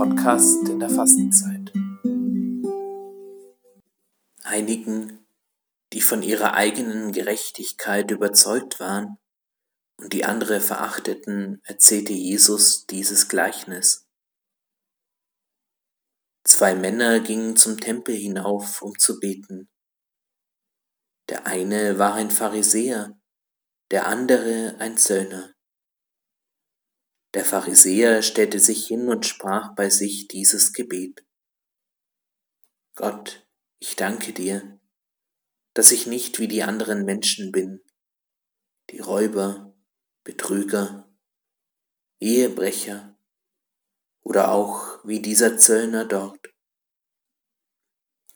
Podcast 0.00 0.66
in 0.66 0.80
der 0.80 0.88
Fastenzeit. 0.88 1.74
Einigen, 4.42 5.26
die 5.92 6.00
von 6.00 6.22
ihrer 6.22 6.54
eigenen 6.54 7.12
Gerechtigkeit 7.12 8.10
überzeugt 8.10 8.80
waren 8.80 9.18
und 9.98 10.14
die 10.14 10.24
andere 10.24 10.62
verachteten, 10.62 11.60
erzählte 11.64 12.14
Jesus 12.14 12.86
dieses 12.86 13.28
Gleichnis. 13.28 14.08
Zwei 16.44 16.74
Männer 16.74 17.20
gingen 17.20 17.58
zum 17.58 17.78
Tempel 17.78 18.14
hinauf, 18.14 18.80
um 18.80 18.98
zu 18.98 19.20
beten. 19.20 19.68
Der 21.28 21.46
eine 21.46 21.98
war 21.98 22.14
ein 22.14 22.30
Pharisäer, 22.30 23.20
der 23.90 24.06
andere 24.06 24.76
ein 24.78 24.96
Zöllner. 24.96 25.52
Der 27.34 27.44
Pharisäer 27.44 28.22
stellte 28.22 28.58
sich 28.58 28.86
hin 28.86 29.08
und 29.08 29.24
sprach 29.24 29.74
bei 29.76 29.88
sich 29.88 30.26
dieses 30.26 30.72
Gebet. 30.72 31.24
Gott, 32.96 33.46
ich 33.78 33.94
danke 33.94 34.32
dir, 34.32 34.80
dass 35.74 35.92
ich 35.92 36.06
nicht 36.06 36.40
wie 36.40 36.48
die 36.48 36.64
anderen 36.64 37.04
Menschen 37.04 37.52
bin, 37.52 37.80
die 38.90 38.98
Räuber, 38.98 39.74
Betrüger, 40.24 41.08
Ehebrecher 42.18 43.16
oder 44.22 44.50
auch 44.50 44.98
wie 45.04 45.20
dieser 45.20 45.56
Zöllner 45.56 46.04
dort. 46.04 46.52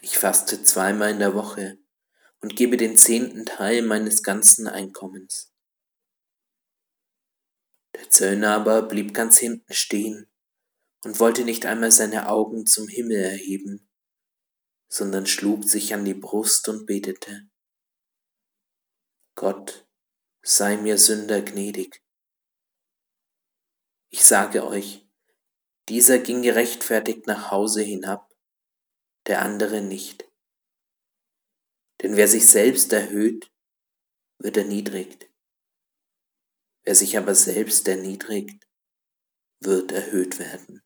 Ich 0.00 0.18
faste 0.18 0.62
zweimal 0.62 1.10
in 1.10 1.18
der 1.18 1.34
Woche 1.34 1.78
und 2.40 2.56
gebe 2.56 2.76
den 2.76 2.96
zehnten 2.96 3.44
Teil 3.44 3.82
meines 3.82 4.22
ganzen 4.22 4.66
Einkommens. 4.66 5.52
Der 7.98 8.10
Zöllner 8.10 8.54
aber 8.54 8.82
blieb 8.82 9.12
ganz 9.12 9.38
hinten 9.38 9.74
stehen 9.74 10.30
und 11.04 11.18
wollte 11.18 11.44
nicht 11.44 11.66
einmal 11.66 11.90
seine 11.90 12.28
Augen 12.28 12.64
zum 12.64 12.86
Himmel 12.86 13.16
erheben, 13.16 13.88
sondern 14.88 15.26
schlug 15.26 15.64
sich 15.64 15.94
an 15.94 16.04
die 16.04 16.14
Brust 16.14 16.68
und 16.68 16.86
betete. 16.86 17.48
Gott, 19.34 19.86
sei 20.42 20.76
mir 20.76 20.96
Sünder 20.96 21.42
gnädig. 21.42 22.02
Ich 24.10 24.24
sage 24.24 24.66
euch, 24.66 25.06
dieser 25.88 26.18
ging 26.18 26.42
gerechtfertigt 26.42 27.26
nach 27.26 27.50
Hause 27.50 27.82
hinab, 27.82 28.32
der 29.26 29.42
andere 29.42 29.80
nicht. 29.80 30.24
Denn 32.02 32.16
wer 32.16 32.28
sich 32.28 32.46
selbst 32.48 32.92
erhöht, 32.92 33.50
wird 34.38 34.56
erniedrigt. 34.56 35.28
Wer 36.88 36.94
sich 36.94 37.18
aber 37.18 37.34
selbst 37.34 37.86
erniedrigt, 37.86 38.66
wird 39.60 39.92
erhöht 39.92 40.38
werden. 40.38 40.80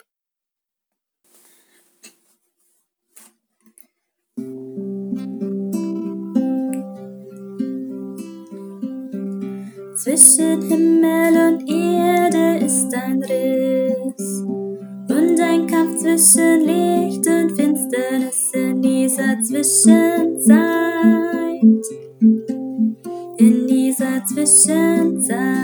Zwischen 9.94 10.62
Himmel 10.62 11.36
und 11.36 11.70
Erde 11.70 12.64
ist 12.64 12.92
ein 12.96 13.22
Riss 13.22 14.42
und 14.42 15.40
ein 15.40 15.68
Kampf 15.68 16.00
zwischen 16.00 16.62
Licht 16.62 17.24
und 17.28 17.52
Finsternis 17.54 18.50
in 18.54 18.82
dieser 18.82 19.40
Zwischenzeit. 19.40 20.02
In 23.38 23.66
dieser 23.68 24.24
Zwischenzeit. 24.24 25.61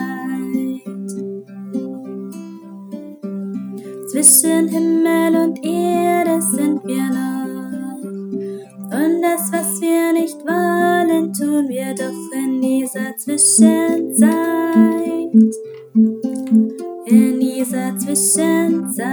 Zwischen 4.39 4.69
Himmel 4.69 5.34
und 5.34 5.64
Erde 5.64 6.41
sind 6.41 6.84
wir 6.84 7.11
noch. 7.11 8.05
Und 8.05 9.20
das, 9.20 9.51
was 9.51 9.80
wir 9.80 10.12
nicht 10.12 10.36
wollen, 10.46 11.33
tun 11.33 11.68
wir 11.68 11.92
doch 11.92 12.36
in 12.36 12.61
dieser 12.61 13.17
Zwischenzeit. 13.17 14.30
In 17.07 17.40
dieser 17.40 17.98
Zwischenzeit. 17.98 19.08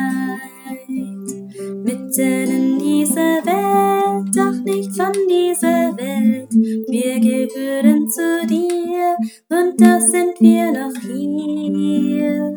Mitten 1.83 2.51
in 2.51 2.77
dieser 2.77 3.41
Welt, 3.45 4.35
doch 4.35 4.63
nicht 4.63 4.95
von 4.95 5.11
dieser 5.27 5.97
Welt. 5.97 6.53
Wir 6.53 7.19
gehören 7.19 8.07
zu 8.07 8.45
dir 8.45 9.17
und 9.49 9.81
da 9.81 9.99
sind 9.99 10.39
wir 10.39 10.71
noch 10.71 10.93
hier. 11.01 12.54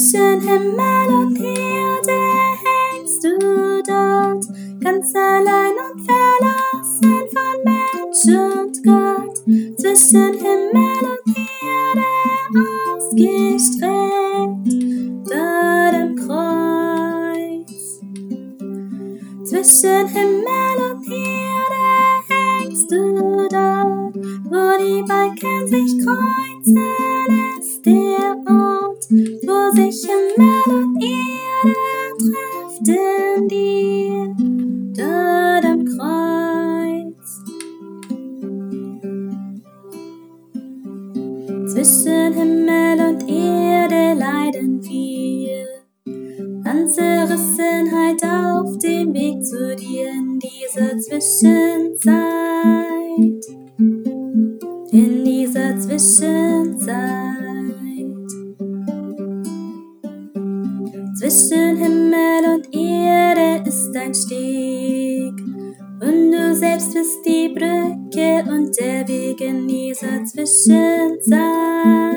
Zwischen 0.00 0.40
Himmel 0.40 1.08
und 1.12 1.38
Erde 1.38 2.20
hängst 2.64 3.22
du 3.22 3.36
dort, 3.86 4.44
ganz 4.82 5.14
allein 5.14 5.74
und 5.76 6.00
verlassen 6.06 7.18
von 7.34 7.56
Mensch 7.66 8.24
und 8.34 8.74
Gott. 8.82 9.36
Zwischen 9.78 10.32
Himmel 10.32 11.04
und 11.04 11.36
Erde 11.36 12.08
ausgestreckt, 12.96 14.68
dort 15.28 15.94
am 15.94 16.12
Kreuz. 16.16 17.80
Zwischen 19.44 20.06
Himmel 20.08 20.76
und 20.92 21.02
Erde 21.12 21.84
hängst 22.30 22.88
du 22.90 23.02
dort, 23.50 24.16
wo 24.48 24.62
die 24.82 25.02
Balken 25.06 25.62
sich 25.66 25.92
kreuzen, 26.02 27.09
wir 44.82 45.66
an 46.64 46.88
Zerrissenheit 46.88 48.22
auf 48.24 48.78
dem 48.78 49.12
Weg 49.14 49.44
zu 49.44 49.76
dir 49.76 50.08
in 50.08 50.38
dieser 50.38 50.98
Zwischenzeit. 50.98 52.20
In 54.92 55.24
dieser 55.24 55.78
Zwischenzeit. 55.78 57.30
Zwischen 61.18 61.76
Himmel 61.76 62.54
und 62.54 62.74
Erde 62.74 63.68
ist 63.68 63.94
ein 63.96 64.14
Steg. 64.14 65.34
Und 66.02 66.32
du 66.32 66.54
selbst 66.54 66.94
bist 66.94 67.18
die 67.26 67.48
Brücke 67.48 68.42
und 68.50 68.74
der 68.78 69.06
Weg 69.06 69.40
in 69.40 69.68
dieser 69.68 70.24
Zwischenzeit. 70.24 72.09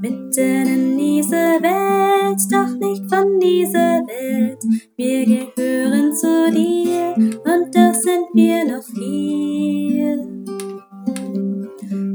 Mitten 0.01 0.67
in 0.67 0.97
dieser 0.97 1.61
Welt, 1.61 2.41
doch 2.51 2.73
nicht 2.79 3.03
von 3.13 3.39
dieser 3.39 4.01
Welt. 4.07 4.63
Wir 4.97 5.25
gehören 5.25 6.13
zu 6.15 6.51
dir 6.51 7.13
und 7.15 7.75
doch 7.75 7.93
sind 7.93 8.27
wir 8.33 8.65
noch 8.65 8.87
hier. 8.95 10.17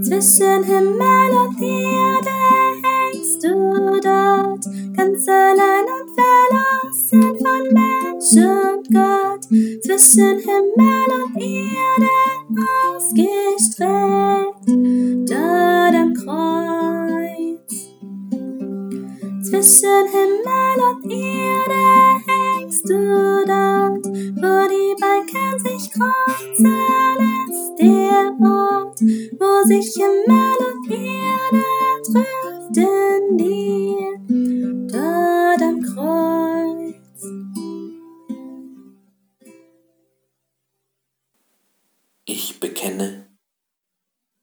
Zwischen 0.03 0.65
Himmel 0.65 1.31
und 1.45 1.61
Erde 1.63 2.37
hängst 2.83 3.45
du 3.45 4.01
dort, 4.03 4.65
ganz 4.97 5.29
allein 5.29 5.76
Zwischen 19.49 20.09
Himmel 20.11 20.79
und 20.91 21.09
Erde 21.09 22.21
hängst 22.27 22.85
du 22.89 23.45
dort, 23.47 24.05
wo 24.05 24.67
die 24.67 24.95
Balken 25.01 25.59
sich 25.61 25.89
kreuzen, 25.93 26.67
ist 27.49 27.79
der 27.79 28.35
Ort, 28.43 29.01
wo 29.39 29.51
sich 29.69 29.95
Himmel 29.95 30.57
und 30.67 30.91
Erde 30.91 31.65
trifft 32.11 32.77
in 32.77 33.39
dir, 33.39 34.19
dort 34.91 35.63
am 35.63 35.81
Kreuz. 35.81 37.23
Ich 42.25 42.59
bekenne 42.59 43.29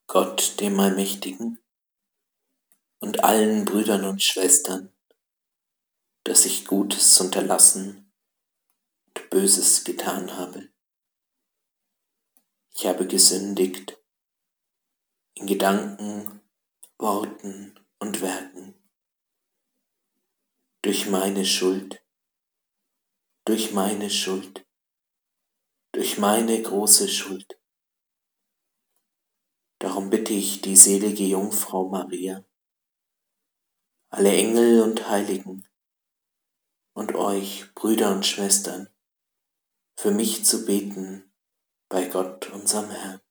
Gott 0.07 0.61
dem 0.61 0.79
Allmächtigen 0.79 1.59
allen 3.23 3.63
Brüdern 3.63 4.03
und 4.03 4.21
Schwestern, 4.21 4.91
dass 6.25 6.45
ich 6.45 6.65
Gutes 6.65 7.21
unterlassen 7.21 8.11
und 9.07 9.29
Böses 9.29 9.85
getan 9.85 10.35
habe. 10.35 10.67
Ich 12.75 12.85
habe 12.85 13.07
gesündigt 13.07 13.97
in 15.35 15.47
Gedanken, 15.47 16.41
Worten 16.97 17.79
und 17.99 18.21
Werken. 18.21 18.73
Durch 20.81 21.07
meine 21.07 21.45
Schuld, 21.45 22.03
durch 23.45 23.71
meine 23.71 24.09
Schuld, 24.09 24.65
durch 25.93 26.17
meine 26.17 26.61
große 26.61 27.07
Schuld. 27.07 27.57
Darum 29.79 30.09
bitte 30.09 30.33
ich 30.33 30.59
die 30.59 30.75
selige 30.75 31.23
Jungfrau 31.23 31.87
Maria, 31.87 32.43
alle 34.13 34.31
Engel 34.31 34.81
und 34.81 35.09
Heiligen 35.09 35.67
und 36.93 37.15
euch, 37.15 37.73
Brüder 37.73 38.11
und 38.11 38.27
Schwestern, 38.27 38.87
für 39.97 40.11
mich 40.11 40.45
zu 40.45 40.67
beten 40.67 41.33
bei 41.89 42.05
Gott, 42.05 42.51
unserem 42.51 42.91
Herrn. 42.91 43.22